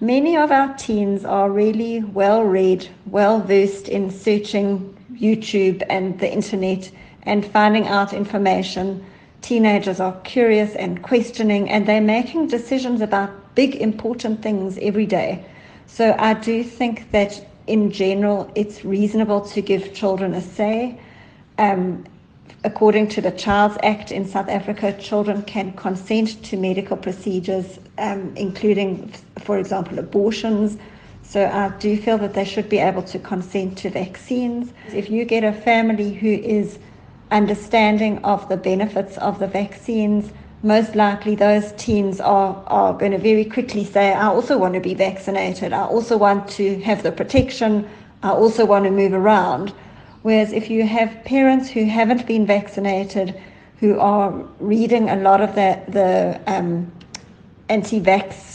Many 0.00 0.38
of 0.38 0.50
our 0.50 0.74
teens 0.76 1.22
are 1.26 1.50
really 1.50 2.02
well 2.02 2.44
read, 2.44 2.88
well 3.04 3.40
versed 3.40 3.90
in 3.90 4.10
searching 4.10 4.95
YouTube 5.18 5.82
and 5.88 6.18
the 6.18 6.32
internet 6.32 6.90
and 7.22 7.44
finding 7.44 7.86
out 7.86 8.12
information. 8.12 9.04
Teenagers 9.42 10.00
are 10.00 10.18
curious 10.20 10.74
and 10.74 11.02
questioning, 11.02 11.68
and 11.68 11.86
they're 11.86 12.00
making 12.00 12.48
decisions 12.48 13.00
about 13.00 13.30
big, 13.54 13.74
important 13.76 14.42
things 14.42 14.78
every 14.80 15.06
day. 15.06 15.44
So 15.86 16.14
I 16.18 16.34
do 16.34 16.62
think 16.62 17.10
that 17.12 17.46
in 17.66 17.90
general, 17.90 18.50
it's 18.54 18.84
reasonable 18.84 19.40
to 19.40 19.60
give 19.60 19.92
children 19.92 20.34
a 20.34 20.40
say. 20.40 21.00
Um, 21.58 22.04
according 22.64 23.08
to 23.08 23.20
the 23.20 23.30
Child's 23.30 23.76
Act 23.82 24.12
in 24.12 24.26
South 24.26 24.48
Africa, 24.48 24.92
children 24.98 25.42
can 25.42 25.72
consent 25.72 26.42
to 26.44 26.56
medical 26.56 26.96
procedures, 26.96 27.78
um, 27.98 28.32
including, 28.36 29.12
for 29.38 29.58
example, 29.58 29.98
abortions. 29.98 30.76
So 31.28 31.44
I 31.44 31.70
do 31.80 31.96
feel 31.96 32.18
that 32.18 32.34
they 32.34 32.44
should 32.44 32.68
be 32.68 32.78
able 32.78 33.02
to 33.02 33.18
consent 33.18 33.78
to 33.78 33.90
vaccines. 33.90 34.72
If 34.94 35.10
you 35.10 35.24
get 35.24 35.42
a 35.42 35.52
family 35.52 36.14
who 36.14 36.28
is 36.28 36.78
understanding 37.32 38.18
of 38.24 38.48
the 38.48 38.56
benefits 38.56 39.18
of 39.18 39.40
the 39.40 39.48
vaccines, 39.48 40.30
most 40.62 40.94
likely 40.94 41.34
those 41.34 41.72
teens 41.72 42.20
are, 42.20 42.62
are 42.68 42.94
going 42.94 43.10
to 43.12 43.18
very 43.18 43.44
quickly 43.44 43.84
say, 43.84 44.12
I 44.12 44.28
also 44.28 44.56
want 44.56 44.74
to 44.74 44.80
be 44.80 44.94
vaccinated. 44.94 45.72
I 45.72 45.84
also 45.84 46.16
want 46.16 46.48
to 46.50 46.80
have 46.82 47.02
the 47.02 47.10
protection. 47.10 47.88
I 48.22 48.30
also 48.30 48.64
want 48.64 48.84
to 48.84 48.90
move 48.92 49.12
around. 49.12 49.72
Whereas 50.22 50.52
if 50.52 50.70
you 50.70 50.86
have 50.86 51.24
parents 51.24 51.68
who 51.68 51.84
haven't 51.86 52.26
been 52.26 52.46
vaccinated, 52.46 53.40
who 53.80 53.98
are 53.98 54.30
reading 54.60 55.10
a 55.10 55.16
lot 55.16 55.40
of 55.40 55.54
the, 55.56 55.80
the 55.88 56.40
um, 56.46 56.90
anti 57.68 58.00
vax 58.00 58.45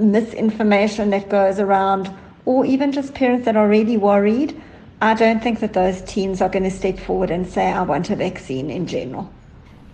misinformation 0.00 1.10
that 1.10 1.28
goes 1.28 1.58
around, 1.58 2.10
or 2.44 2.64
even 2.64 2.92
just 2.92 3.14
parents 3.14 3.44
that 3.44 3.56
are 3.56 3.68
really 3.68 3.96
worried, 3.96 4.60
I 5.02 5.14
don't 5.14 5.42
think 5.42 5.60
that 5.60 5.72
those 5.72 6.02
teens 6.02 6.42
are 6.42 6.48
going 6.48 6.64
to 6.64 6.70
step 6.70 6.98
forward 6.98 7.30
and 7.30 7.46
say, 7.46 7.70
I 7.70 7.82
want 7.82 8.10
a 8.10 8.16
vaccine 8.16 8.70
in 8.70 8.86
general. 8.86 9.30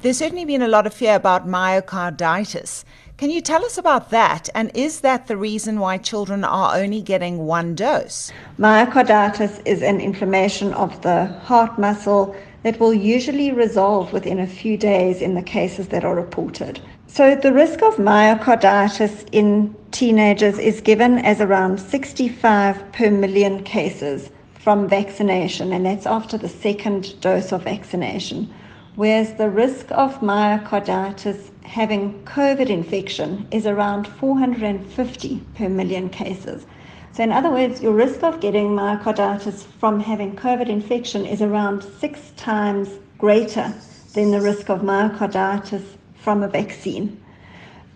There's 0.03 0.19
certainly 0.19 0.45
been 0.45 0.63
a 0.63 0.69
lot 0.69 0.87
of 0.87 0.95
fear 0.95 1.15
about 1.15 1.49
myocarditis. 1.49 2.85
Can 3.17 3.31
you 3.31 3.41
tell 3.41 3.65
us 3.65 3.79
about 3.79 4.11
that? 4.11 4.49
And 4.55 4.71
is 4.75 5.01
that 5.01 5.27
the 5.27 5.37
reason 5.37 5.81
why 5.81 5.99
children 5.99 6.45
are 6.45 6.77
only 6.77 7.01
getting 7.01 7.47
one 7.47 7.75
dose? 7.75 8.31
Myocarditis 8.59 9.63
is 9.65 9.83
an 9.83 10.01
inflammation 10.01 10.75
of 10.75 11.01
the 11.03 11.27
heart 11.45 11.79
muscle 11.79 12.37
that 12.63 12.79
will 12.79 12.93
usually 12.93 13.53
resolve 13.53 14.13
within 14.13 14.39
a 14.39 14.47
few 14.47 14.77
days 14.77 15.23
in 15.23 15.35
the 15.35 15.43
cases 15.43 15.89
that 15.89 16.05
are 16.05 16.15
reported. 16.15 16.81
So, 17.09 17.35
the 17.35 17.53
risk 17.53 17.83
of 17.83 17.97
myocarditis 17.97 19.29
in 19.33 19.75
teenagers 19.91 20.59
is 20.59 20.81
given 20.81 21.19
as 21.19 21.41
around 21.41 21.79
65 21.79 22.93
per 22.93 23.11
million 23.11 23.63
cases 23.63 24.31
from 24.55 24.89
vaccination, 24.89 25.73
and 25.73 25.87
that's 25.87 26.07
after 26.07 26.37
the 26.37 26.49
second 26.49 27.21
dose 27.21 27.53
of 27.53 27.63
vaccination 27.63 28.53
whereas 28.97 29.35
the 29.35 29.49
risk 29.49 29.87
of 29.93 30.21
myocarditis 30.21 31.51
having 31.65 32.15
COVID 32.25 32.69
infection 32.69 33.47
is 33.51 33.67
around 33.67 34.09
450 34.09 35.41
per 35.55 35.69
million 35.69 36.09
cases. 36.09 36.67
So, 37.13 37.23
in 37.23 37.33
other 37.33 37.51
words, 37.51 37.83
your 37.83 37.93
risk 37.93 38.23
of 38.23 38.41
getting 38.41 38.69
myocarditis 38.69 39.65
from 39.65 40.01
having 40.01 40.35
COVID 40.35 40.69
infection 40.69 41.25
is 41.25 41.41
around 41.41 41.83
six 41.83 42.33
times 42.37 42.89
greater 43.19 43.73
than 44.15 44.31
the 44.31 44.41
risk 44.41 44.69
of 44.69 44.81
myocarditis 44.81 45.96
from 46.27 46.43
a 46.43 46.49
vaccine. 46.49 47.07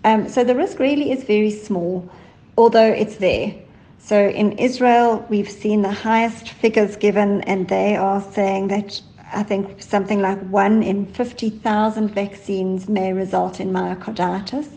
Um, 0.04 0.28
so, 0.28 0.44
the 0.44 0.54
risk 0.54 0.78
really 0.78 1.10
is 1.10 1.24
very 1.24 1.50
small, 1.50 2.08
although 2.56 2.92
it's 3.02 3.16
there. 3.16 3.52
So, 3.98 4.28
in 4.28 4.52
Israel, 4.52 5.26
we've 5.28 5.50
seen 5.50 5.82
the 5.82 5.90
highest 5.90 6.50
figures 6.50 6.94
given, 6.94 7.40
and 7.52 7.66
they 7.66 7.96
are 7.96 8.22
saying 8.22 8.68
that 8.68 9.02
I 9.32 9.42
think 9.42 9.82
something 9.82 10.20
like 10.20 10.38
one 10.42 10.84
in 10.84 11.06
50,000 11.06 12.14
vaccines 12.14 12.88
may 12.88 13.12
result 13.12 13.58
in 13.58 13.72
myocarditis. 13.72 14.68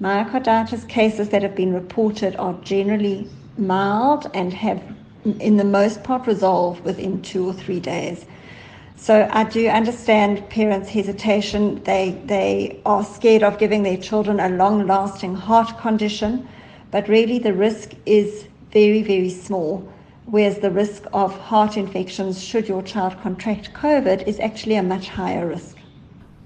Myocarditis 0.00 0.88
cases 0.88 1.28
that 1.28 1.42
have 1.42 1.54
been 1.54 1.72
reported 1.72 2.34
are 2.36 2.54
generally 2.64 3.28
mild 3.56 4.28
and 4.34 4.52
have, 4.52 4.82
in 5.38 5.58
the 5.58 5.70
most 5.78 6.02
part, 6.02 6.26
resolved 6.26 6.84
within 6.84 7.22
two 7.22 7.46
or 7.46 7.52
three 7.52 7.78
days. 7.78 8.26
So 9.00 9.26
I 9.32 9.44
do 9.44 9.66
understand 9.66 10.46
parents' 10.50 10.90
hesitation. 10.90 11.82
They, 11.84 12.20
they 12.26 12.80
are 12.84 13.02
scared 13.02 13.42
of 13.42 13.58
giving 13.58 13.82
their 13.82 13.96
children 13.96 14.38
a 14.38 14.50
long 14.50 14.86
lasting 14.86 15.34
heart 15.34 15.78
condition, 15.78 16.46
but 16.90 17.08
really 17.08 17.38
the 17.38 17.54
risk 17.54 17.92
is 18.04 18.46
very, 18.70 19.02
very 19.02 19.30
small 19.30 19.90
whereas 20.26 20.58
the 20.58 20.70
risk 20.70 21.04
of 21.12 21.36
heart 21.38 21.76
infections 21.76 22.40
should 22.42 22.68
your 22.68 22.82
child 22.82 23.20
contract 23.20 23.72
COVID 23.74 24.26
is 24.28 24.38
actually 24.38 24.76
a 24.76 24.82
much 24.82 25.08
higher 25.08 25.46
risk. 25.46 25.76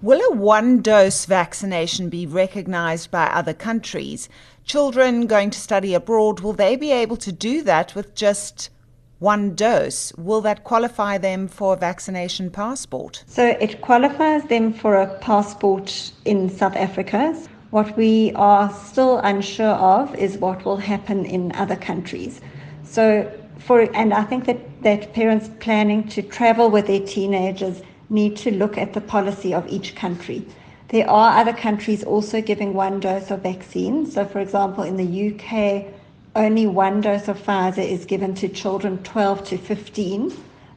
Will 0.00 0.20
a 0.32 0.34
one 0.34 0.80
dose 0.80 1.26
vaccination 1.26 2.08
be 2.08 2.26
recognized 2.26 3.11
by 3.11 3.26
other 3.26 3.52
countries? 3.52 4.28
Children 4.64 5.26
going 5.26 5.50
to 5.50 5.58
study 5.58 5.92
abroad, 5.92 6.40
will 6.40 6.52
they 6.54 6.76
be 6.76 6.92
able 6.92 7.16
to 7.18 7.32
do 7.32 7.62
that 7.62 7.94
with 7.94 8.14
just 8.14 8.70
one 9.18 9.54
dose? 9.54 10.12
Will 10.16 10.40
that 10.42 10.64
qualify 10.64 11.18
them 11.18 11.49
for 11.49 11.75
a 11.75 11.76
vaccination 11.76 12.50
passport? 12.50 13.25
So 13.26 13.56
it 13.61 13.80
qualifies 13.80 14.44
them 14.44 14.73
for 14.73 14.97
a 14.97 15.18
passport 15.18 16.12
in 16.25 16.50
South 16.50 16.76
Africa. 16.76 17.35
What 17.71 17.97
we 17.97 18.33
are 18.35 18.73
still 18.73 19.18
unsure 19.18 19.76
of 19.97 20.14
is 20.14 20.38
what 20.38 20.64
will 20.64 20.76
happen 20.76 21.25
in 21.25 21.52
other 21.52 21.76
countries. 21.76 22.40
So 22.85 23.30
for 23.59 23.80
and 23.94 24.12
I 24.12 24.25
think 24.25 24.44
that, 24.47 24.83
that 24.83 25.12
parents 25.12 25.50
planning 25.61 26.06
to 26.09 26.23
travel 26.23 26.71
with 26.71 26.87
their 26.87 27.00
teenagers 27.00 27.83
need 28.11 28.37
to 28.37 28.50
look 28.50 28.76
at 28.78 28.92
the 28.92 29.00
policy 29.00 29.54
of 29.54 29.66
each 29.68 29.94
country. 29.94 30.47
There 30.88 31.09
are 31.09 31.38
other 31.38 31.52
countries 31.52 32.04
also 32.04 32.40
giving 32.40 32.75
one 32.75 33.00
dose 33.00 33.30
of 33.30 33.42
vaccine. 33.42 34.06
So, 34.06 34.25
for 34.25 34.38
example, 34.38 34.85
in 34.85 34.97
the 34.97 35.30
UK, 35.30 35.87
only 36.36 36.66
one 36.66 37.00
dose 37.00 37.28
of 37.28 37.38
Pfizer 37.38 37.86
is 37.86 38.04
given 38.04 38.34
to 38.34 38.48
children 38.48 39.02
12 39.02 39.44
to 39.44 39.58
15. 39.58 40.32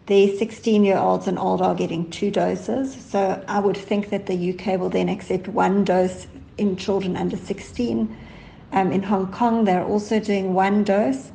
The 0.05 0.37
16 0.37 0.83
year 0.83 0.97
olds 0.97 1.27
and 1.27 1.37
older 1.37 1.65
are 1.65 1.75
getting 1.75 2.09
two 2.09 2.31
doses. 2.31 2.95
So, 3.09 3.43
I 3.47 3.59
would 3.59 3.77
think 3.77 4.09
that 4.09 4.25
the 4.25 4.53
UK 4.53 4.79
will 4.79 4.89
then 4.89 5.09
accept 5.09 5.47
one 5.47 5.83
dose 5.83 6.27
in 6.57 6.75
children 6.75 7.17
under 7.17 7.37
16. 7.37 8.15
Um, 8.71 8.91
in 8.91 9.03
Hong 9.03 9.31
Kong, 9.31 9.65
they're 9.65 9.83
also 9.83 10.19
doing 10.19 10.53
one 10.53 10.83
dose 10.83 11.31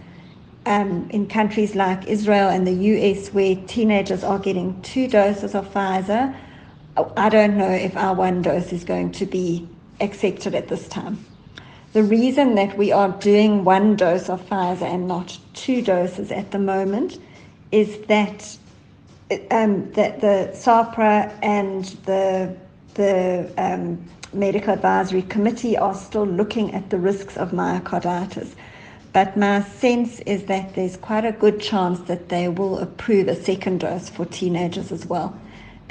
um, 0.67 1.09
in 1.11 1.27
countries 1.27 1.75
like 1.75 2.07
Israel 2.07 2.49
and 2.49 2.67
the 2.67 2.73
US, 2.73 3.29
where 3.33 3.57
teenagers 3.67 4.23
are 4.23 4.39
getting 4.39 4.81
two 4.83 5.09
doses 5.09 5.55
of 5.55 5.73
Pfizer, 5.73 6.35
I 7.17 7.29
don't 7.29 7.57
know 7.57 7.71
if 7.71 7.97
our 7.97 8.15
one 8.15 8.43
dose 8.43 8.73
is 8.73 8.85
going 8.85 9.13
to 9.13 9.27
be 9.27 9.67
accepted 10.01 10.55
at 10.55 10.69
this 10.69 10.87
time. 10.89 11.25
The 11.93 12.03
reason 12.03 12.55
that 12.55 12.79
we 12.79 12.91
are 12.91 13.11
doing 13.11 13.65
one 13.65 13.97
dose 13.97 14.31
of 14.31 14.41
Pfizer 14.49 14.83
and 14.83 15.07
not 15.07 15.39
two 15.53 15.83
doses 15.83 16.33
at 16.33 16.51
the 16.51 16.59
moment 16.59 17.19
is 17.71 17.99
that 18.07 18.57
um, 19.51 19.91
that 19.93 20.21
the 20.21 20.51
SAHPRA 20.55 21.39
and 21.43 21.85
the 22.07 22.57
the 22.95 23.53
um, 23.59 24.03
medical 24.33 24.73
advisory 24.73 25.23
committee 25.23 25.77
are 25.77 25.95
still 25.95 26.27
looking 26.27 26.73
at 26.75 26.89
the 26.89 26.99
risks 26.99 27.37
of 27.37 27.51
myocarditis. 27.51 28.55
But 29.13 29.37
my 29.37 29.63
sense 29.63 30.21
is 30.21 30.45
that 30.45 30.75
there's 30.75 30.97
quite 30.97 31.27
a 31.27 31.33
good 31.33 31.61
chance 31.61 32.01
that 32.09 32.31
they 32.31 32.49
will 32.49 32.79
approve 32.79 33.29
a 33.29 33.37
second 33.37 33.81
dose 33.81 34.09
for 34.09 34.25
teenagers 34.25 34.93
as 34.93 35.05
well. 35.05 35.39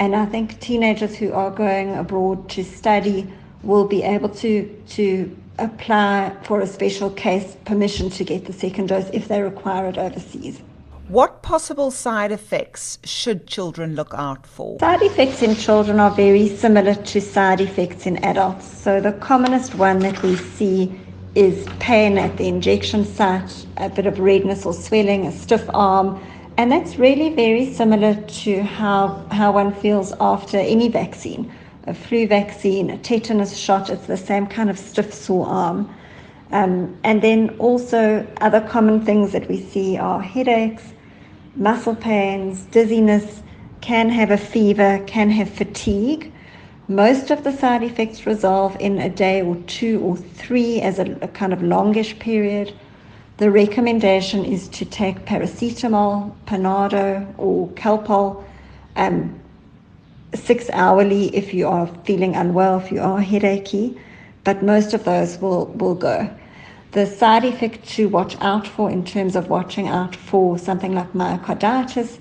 And 0.00 0.16
I 0.16 0.26
think 0.26 0.58
teenagers 0.58 1.14
who 1.14 1.32
are 1.32 1.52
going 1.52 1.94
abroad 1.94 2.50
to 2.50 2.64
study 2.64 3.32
will 3.62 3.86
be 3.86 4.02
able 4.02 4.30
to, 4.30 4.68
to 4.88 5.36
apply 5.58 6.36
for 6.44 6.60
a 6.60 6.66
special 6.66 7.10
case 7.10 7.56
permission 7.64 8.10
to 8.10 8.24
get 8.24 8.46
the 8.46 8.52
second 8.52 8.88
dose 8.88 9.08
if 9.12 9.28
they 9.28 9.42
require 9.42 9.88
it 9.88 9.98
overseas. 9.98 10.60
What 11.08 11.42
possible 11.42 11.90
side 11.90 12.32
effects 12.32 12.98
should 13.04 13.46
children 13.46 13.94
look 13.94 14.14
out 14.14 14.46
for? 14.46 14.78
Side 14.78 15.02
effects 15.02 15.42
in 15.42 15.54
children 15.56 16.00
are 16.00 16.10
very 16.10 16.48
similar 16.48 16.94
to 16.94 17.20
side 17.20 17.60
effects 17.60 18.06
in 18.06 18.16
adults. 18.24 18.66
So, 18.66 19.00
the 19.00 19.12
commonest 19.12 19.74
one 19.74 19.98
that 19.98 20.22
we 20.22 20.36
see 20.36 20.98
is 21.34 21.66
pain 21.80 22.18
at 22.18 22.36
the 22.36 22.46
injection 22.46 23.04
site, 23.04 23.66
a 23.78 23.88
bit 23.88 24.06
of 24.06 24.18
redness 24.20 24.64
or 24.64 24.72
swelling, 24.72 25.26
a 25.26 25.32
stiff 25.32 25.64
arm, 25.74 26.22
and 26.56 26.70
that's 26.70 26.96
really 26.96 27.34
very 27.34 27.72
similar 27.72 28.14
to 28.14 28.62
how, 28.62 29.24
how 29.30 29.52
one 29.52 29.72
feels 29.74 30.12
after 30.20 30.58
any 30.58 30.88
vaccine. 30.88 31.52
A 31.84 31.94
flu 31.94 32.28
vaccine, 32.28 32.90
a 32.90 32.98
tetanus 32.98 33.56
shot, 33.56 33.90
it's 33.90 34.06
the 34.06 34.16
same 34.16 34.46
kind 34.46 34.70
of 34.70 34.78
stiff, 34.78 35.12
sore 35.12 35.46
arm. 35.46 35.92
Um, 36.52 36.96
and 37.02 37.22
then 37.22 37.50
also, 37.58 38.26
other 38.40 38.60
common 38.60 39.04
things 39.04 39.32
that 39.32 39.48
we 39.48 39.60
see 39.60 39.96
are 39.96 40.20
headaches, 40.20 40.92
muscle 41.56 41.96
pains, 41.96 42.62
dizziness, 42.66 43.42
can 43.80 44.10
have 44.10 44.30
a 44.30 44.38
fever, 44.38 45.02
can 45.06 45.28
have 45.30 45.50
fatigue. 45.50 46.32
Most 46.86 47.30
of 47.30 47.42
the 47.42 47.52
side 47.52 47.82
effects 47.82 48.26
resolve 48.26 48.76
in 48.78 48.98
a 48.98 49.08
day 49.08 49.42
or 49.42 49.56
two 49.66 50.00
or 50.02 50.16
three 50.16 50.80
as 50.80 50.98
a, 51.00 51.18
a 51.20 51.28
kind 51.28 51.52
of 51.52 51.62
longish 51.62 52.16
period. 52.18 52.72
The 53.38 53.50
recommendation 53.50 54.44
is 54.44 54.68
to 54.68 54.84
take 54.84 55.24
paracetamol, 55.24 56.32
Panado, 56.46 57.26
or 57.38 57.68
Calpol 57.70 58.44
um, 58.94 59.41
six 60.34 60.70
hourly 60.70 61.34
if 61.34 61.52
you 61.52 61.68
are 61.68 61.86
feeling 62.04 62.34
unwell, 62.34 62.78
if 62.78 62.90
you 62.90 63.00
are 63.00 63.20
headachy, 63.20 63.98
but 64.44 64.62
most 64.62 64.94
of 64.94 65.04
those 65.04 65.38
will, 65.38 65.66
will 65.66 65.94
go. 65.94 66.30
The 66.92 67.06
side 67.06 67.44
effect 67.44 67.88
to 67.90 68.08
watch 68.08 68.36
out 68.40 68.66
for 68.66 68.90
in 68.90 69.04
terms 69.04 69.34
of 69.36 69.48
watching 69.48 69.88
out 69.88 70.14
for 70.14 70.58
something 70.58 70.94
like 70.94 71.12
myocarditis 71.12 72.18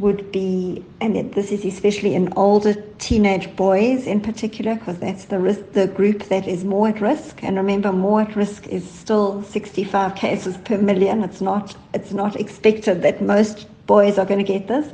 would 0.00 0.32
be, 0.32 0.84
and 1.00 1.32
this 1.32 1.52
is 1.52 1.64
especially 1.64 2.14
in 2.14 2.32
older 2.34 2.74
teenage 2.98 3.54
boys 3.56 4.06
in 4.06 4.20
particular, 4.20 4.74
because 4.74 4.98
that's 4.98 5.26
the 5.26 5.38
risk, 5.38 5.60
the 5.72 5.86
group 5.86 6.24
that 6.24 6.48
is 6.48 6.64
more 6.64 6.88
at 6.88 7.00
risk. 7.00 7.42
And 7.42 7.56
remember, 7.56 7.92
more 7.92 8.22
at 8.22 8.34
risk 8.34 8.66
is 8.68 8.88
still 8.88 9.42
65 9.42 10.14
cases 10.14 10.56
per 10.58 10.78
million. 10.78 11.22
It's 11.22 11.40
not, 11.40 11.76
it's 11.92 12.12
not 12.12 12.36
expected 12.36 13.02
that 13.02 13.22
most 13.22 13.66
boys 13.86 14.18
are 14.18 14.24
going 14.24 14.44
to 14.44 14.52
get 14.52 14.68
this, 14.68 14.90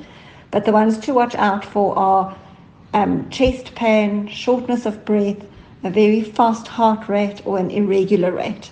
but 0.50 0.64
the 0.64 0.72
ones 0.72 0.98
to 0.98 1.14
watch 1.14 1.34
out 1.36 1.64
for 1.64 1.96
are 1.96 2.36
um, 2.94 3.28
chest 3.30 3.74
pain, 3.74 4.28
shortness 4.28 4.86
of 4.86 5.04
breath, 5.04 5.44
a 5.84 5.90
very 5.90 6.22
fast 6.22 6.66
heart 6.66 7.08
rate, 7.08 7.42
or 7.44 7.58
an 7.58 7.70
irregular 7.70 8.32
rate. 8.32 8.70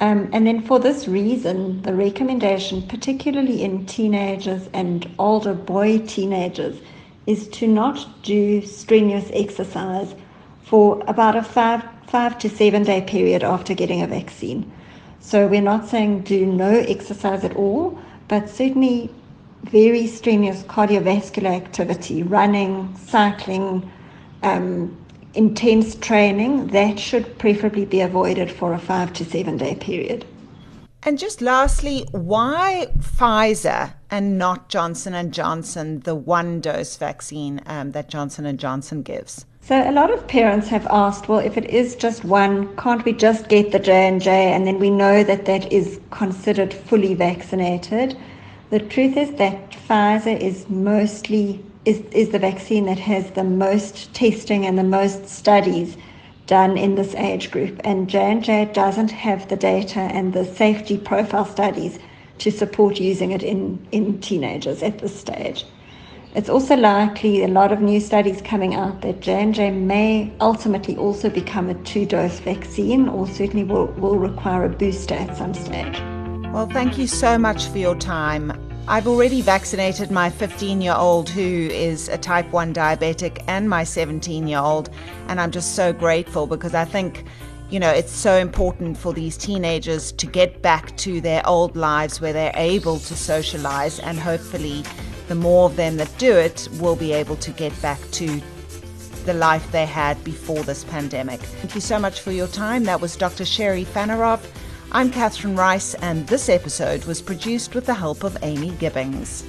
Um, 0.00 0.30
and 0.32 0.46
then 0.46 0.62
for 0.62 0.78
this 0.78 1.08
reason, 1.08 1.82
the 1.82 1.94
recommendation, 1.94 2.82
particularly 2.82 3.62
in 3.62 3.84
teenagers 3.86 4.68
and 4.72 5.10
older 5.18 5.54
boy 5.54 5.98
teenagers, 6.06 6.80
is 7.26 7.48
to 7.48 7.66
not 7.66 8.06
do 8.22 8.62
strenuous 8.62 9.28
exercise 9.34 10.14
for 10.62 11.02
about 11.08 11.34
a 11.36 11.42
five, 11.42 11.82
five 12.06 12.38
to 12.38 12.48
seven 12.48 12.84
day 12.84 13.00
period 13.02 13.42
after 13.42 13.74
getting 13.74 14.02
a 14.02 14.06
vaccine. 14.06 14.70
So 15.20 15.46
we're 15.46 15.60
not 15.60 15.88
saying 15.88 16.22
do 16.22 16.46
no 16.46 16.70
exercise 16.70 17.44
at 17.44 17.56
all, 17.56 17.98
but 18.28 18.48
certainly 18.48 19.10
very 19.64 20.06
strenuous 20.06 20.62
cardiovascular 20.64 21.54
activity, 21.54 22.22
running, 22.22 22.96
cycling, 22.96 23.90
um, 24.42 24.96
intense 25.34 25.94
training, 25.94 26.68
that 26.68 26.98
should 26.98 27.38
preferably 27.38 27.84
be 27.84 28.00
avoided 28.00 28.50
for 28.50 28.72
a 28.72 28.78
five 28.78 29.12
to 29.14 29.24
seven 29.24 29.56
day 29.56 29.74
period. 29.74 30.24
And 31.04 31.18
just 31.18 31.40
lastly, 31.40 32.06
why 32.10 32.88
Pfizer 32.98 33.94
and 34.10 34.36
not 34.36 34.68
Johnson 34.68 35.14
and 35.14 35.32
Johnson, 35.32 36.00
the 36.00 36.14
one-dose 36.14 36.96
vaccine 36.96 37.60
um, 37.66 37.92
that 37.92 38.08
Johnson 38.08 38.46
and 38.46 38.58
Johnson 38.58 39.02
gives? 39.02 39.46
So 39.60 39.88
a 39.88 39.92
lot 39.92 40.10
of 40.10 40.26
parents 40.26 40.66
have 40.68 40.86
asked, 40.90 41.28
well, 41.28 41.38
if 41.38 41.56
it 41.56 41.66
is 41.66 41.94
just 41.94 42.24
one, 42.24 42.74
can't 42.76 43.04
we 43.04 43.12
just 43.12 43.48
get 43.48 43.70
the 43.70 43.78
J 43.78 44.08
and 44.08 44.20
J, 44.20 44.52
and 44.52 44.66
then 44.66 44.78
we 44.78 44.90
know 44.90 45.22
that 45.22 45.44
that 45.44 45.70
is 45.72 46.00
considered 46.10 46.72
fully 46.74 47.14
vaccinated? 47.14 48.16
The 48.70 48.80
truth 48.80 49.16
is 49.16 49.32
that 49.36 49.70
Pfizer 49.70 50.38
is 50.38 50.68
mostly 50.68 51.64
is, 51.86 52.00
is 52.12 52.28
the 52.28 52.38
vaccine 52.38 52.84
that 52.84 52.98
has 52.98 53.30
the 53.30 53.44
most 53.44 54.12
testing 54.12 54.66
and 54.66 54.78
the 54.78 54.84
most 54.84 55.26
studies 55.26 55.96
done 56.46 56.76
in 56.76 56.94
this 56.94 57.14
age 57.14 57.50
group. 57.50 57.80
And 57.82 58.10
J&J 58.10 58.70
doesn't 58.74 59.10
have 59.10 59.48
the 59.48 59.56
data 59.56 60.00
and 60.00 60.34
the 60.34 60.44
safety 60.44 60.98
profile 60.98 61.46
studies 61.46 61.98
to 62.38 62.50
support 62.50 63.00
using 63.00 63.30
it 63.30 63.42
in, 63.42 63.86
in 63.90 64.20
teenagers 64.20 64.82
at 64.82 64.98
this 64.98 65.18
stage. 65.18 65.64
It's 66.34 66.50
also 66.50 66.76
likely 66.76 67.44
a 67.44 67.48
lot 67.48 67.72
of 67.72 67.80
new 67.80 68.00
studies 68.00 68.42
coming 68.42 68.74
out 68.74 69.00
that 69.00 69.20
J&J 69.20 69.70
may 69.70 70.30
ultimately 70.42 70.94
also 70.98 71.30
become 71.30 71.70
a 71.70 71.74
two-dose 71.84 72.40
vaccine 72.40 73.08
or 73.08 73.26
certainly 73.26 73.64
will, 73.64 73.86
will 73.86 74.18
require 74.18 74.64
a 74.64 74.68
booster 74.68 75.14
at 75.14 75.38
some 75.38 75.54
stage. 75.54 75.98
Well, 76.52 76.66
thank 76.66 76.96
you 76.96 77.06
so 77.06 77.36
much 77.36 77.66
for 77.66 77.76
your 77.76 77.94
time. 77.94 78.52
I've 78.88 79.06
already 79.06 79.42
vaccinated 79.42 80.10
my 80.10 80.30
15 80.30 80.80
year 80.80 80.94
old 80.96 81.28
who 81.28 81.42
is 81.42 82.08
a 82.08 82.16
type 82.16 82.50
1 82.50 82.72
diabetic 82.72 83.44
and 83.46 83.68
my 83.68 83.84
17 83.84 84.48
year 84.48 84.58
old, 84.58 84.88
and 85.28 85.40
I'm 85.40 85.50
just 85.50 85.76
so 85.76 85.92
grateful 85.92 86.46
because 86.46 86.74
I 86.74 86.84
think. 86.84 87.24
You 87.70 87.78
know, 87.78 87.90
it's 87.90 88.12
so 88.12 88.38
important 88.38 88.96
for 88.96 89.12
these 89.12 89.36
teenagers 89.36 90.10
to 90.12 90.26
get 90.26 90.62
back 90.62 90.96
to 90.96 91.20
their 91.20 91.46
old 91.46 91.76
lives 91.76 92.18
where 92.18 92.32
they're 92.32 92.50
able 92.54 92.98
to 92.98 93.14
socialize, 93.14 94.00
and 94.00 94.18
hopefully, 94.18 94.84
the 95.28 95.34
more 95.34 95.66
of 95.66 95.76
them 95.76 95.98
that 95.98 96.10
do 96.16 96.34
it 96.34 96.66
will 96.80 96.96
be 96.96 97.12
able 97.12 97.36
to 97.36 97.50
get 97.50 97.78
back 97.82 97.98
to 98.12 98.40
the 99.26 99.34
life 99.34 99.70
they 99.70 99.84
had 99.84 100.24
before 100.24 100.62
this 100.62 100.84
pandemic. 100.84 101.40
Thank 101.40 101.74
you 101.74 101.82
so 101.82 101.98
much 101.98 102.22
for 102.22 102.32
your 102.32 102.46
time. 102.46 102.84
That 102.84 103.02
was 103.02 103.16
Dr. 103.16 103.44
Sherry 103.44 103.84
Fanaroff. 103.84 104.40
I'm 104.90 105.10
Catherine 105.10 105.54
Rice, 105.54 105.92
and 105.96 106.26
this 106.28 106.48
episode 106.48 107.04
was 107.04 107.20
produced 107.20 107.74
with 107.74 107.84
the 107.84 107.92
help 107.92 108.24
of 108.24 108.38
Amy 108.40 108.70
Gibbings. 108.70 109.44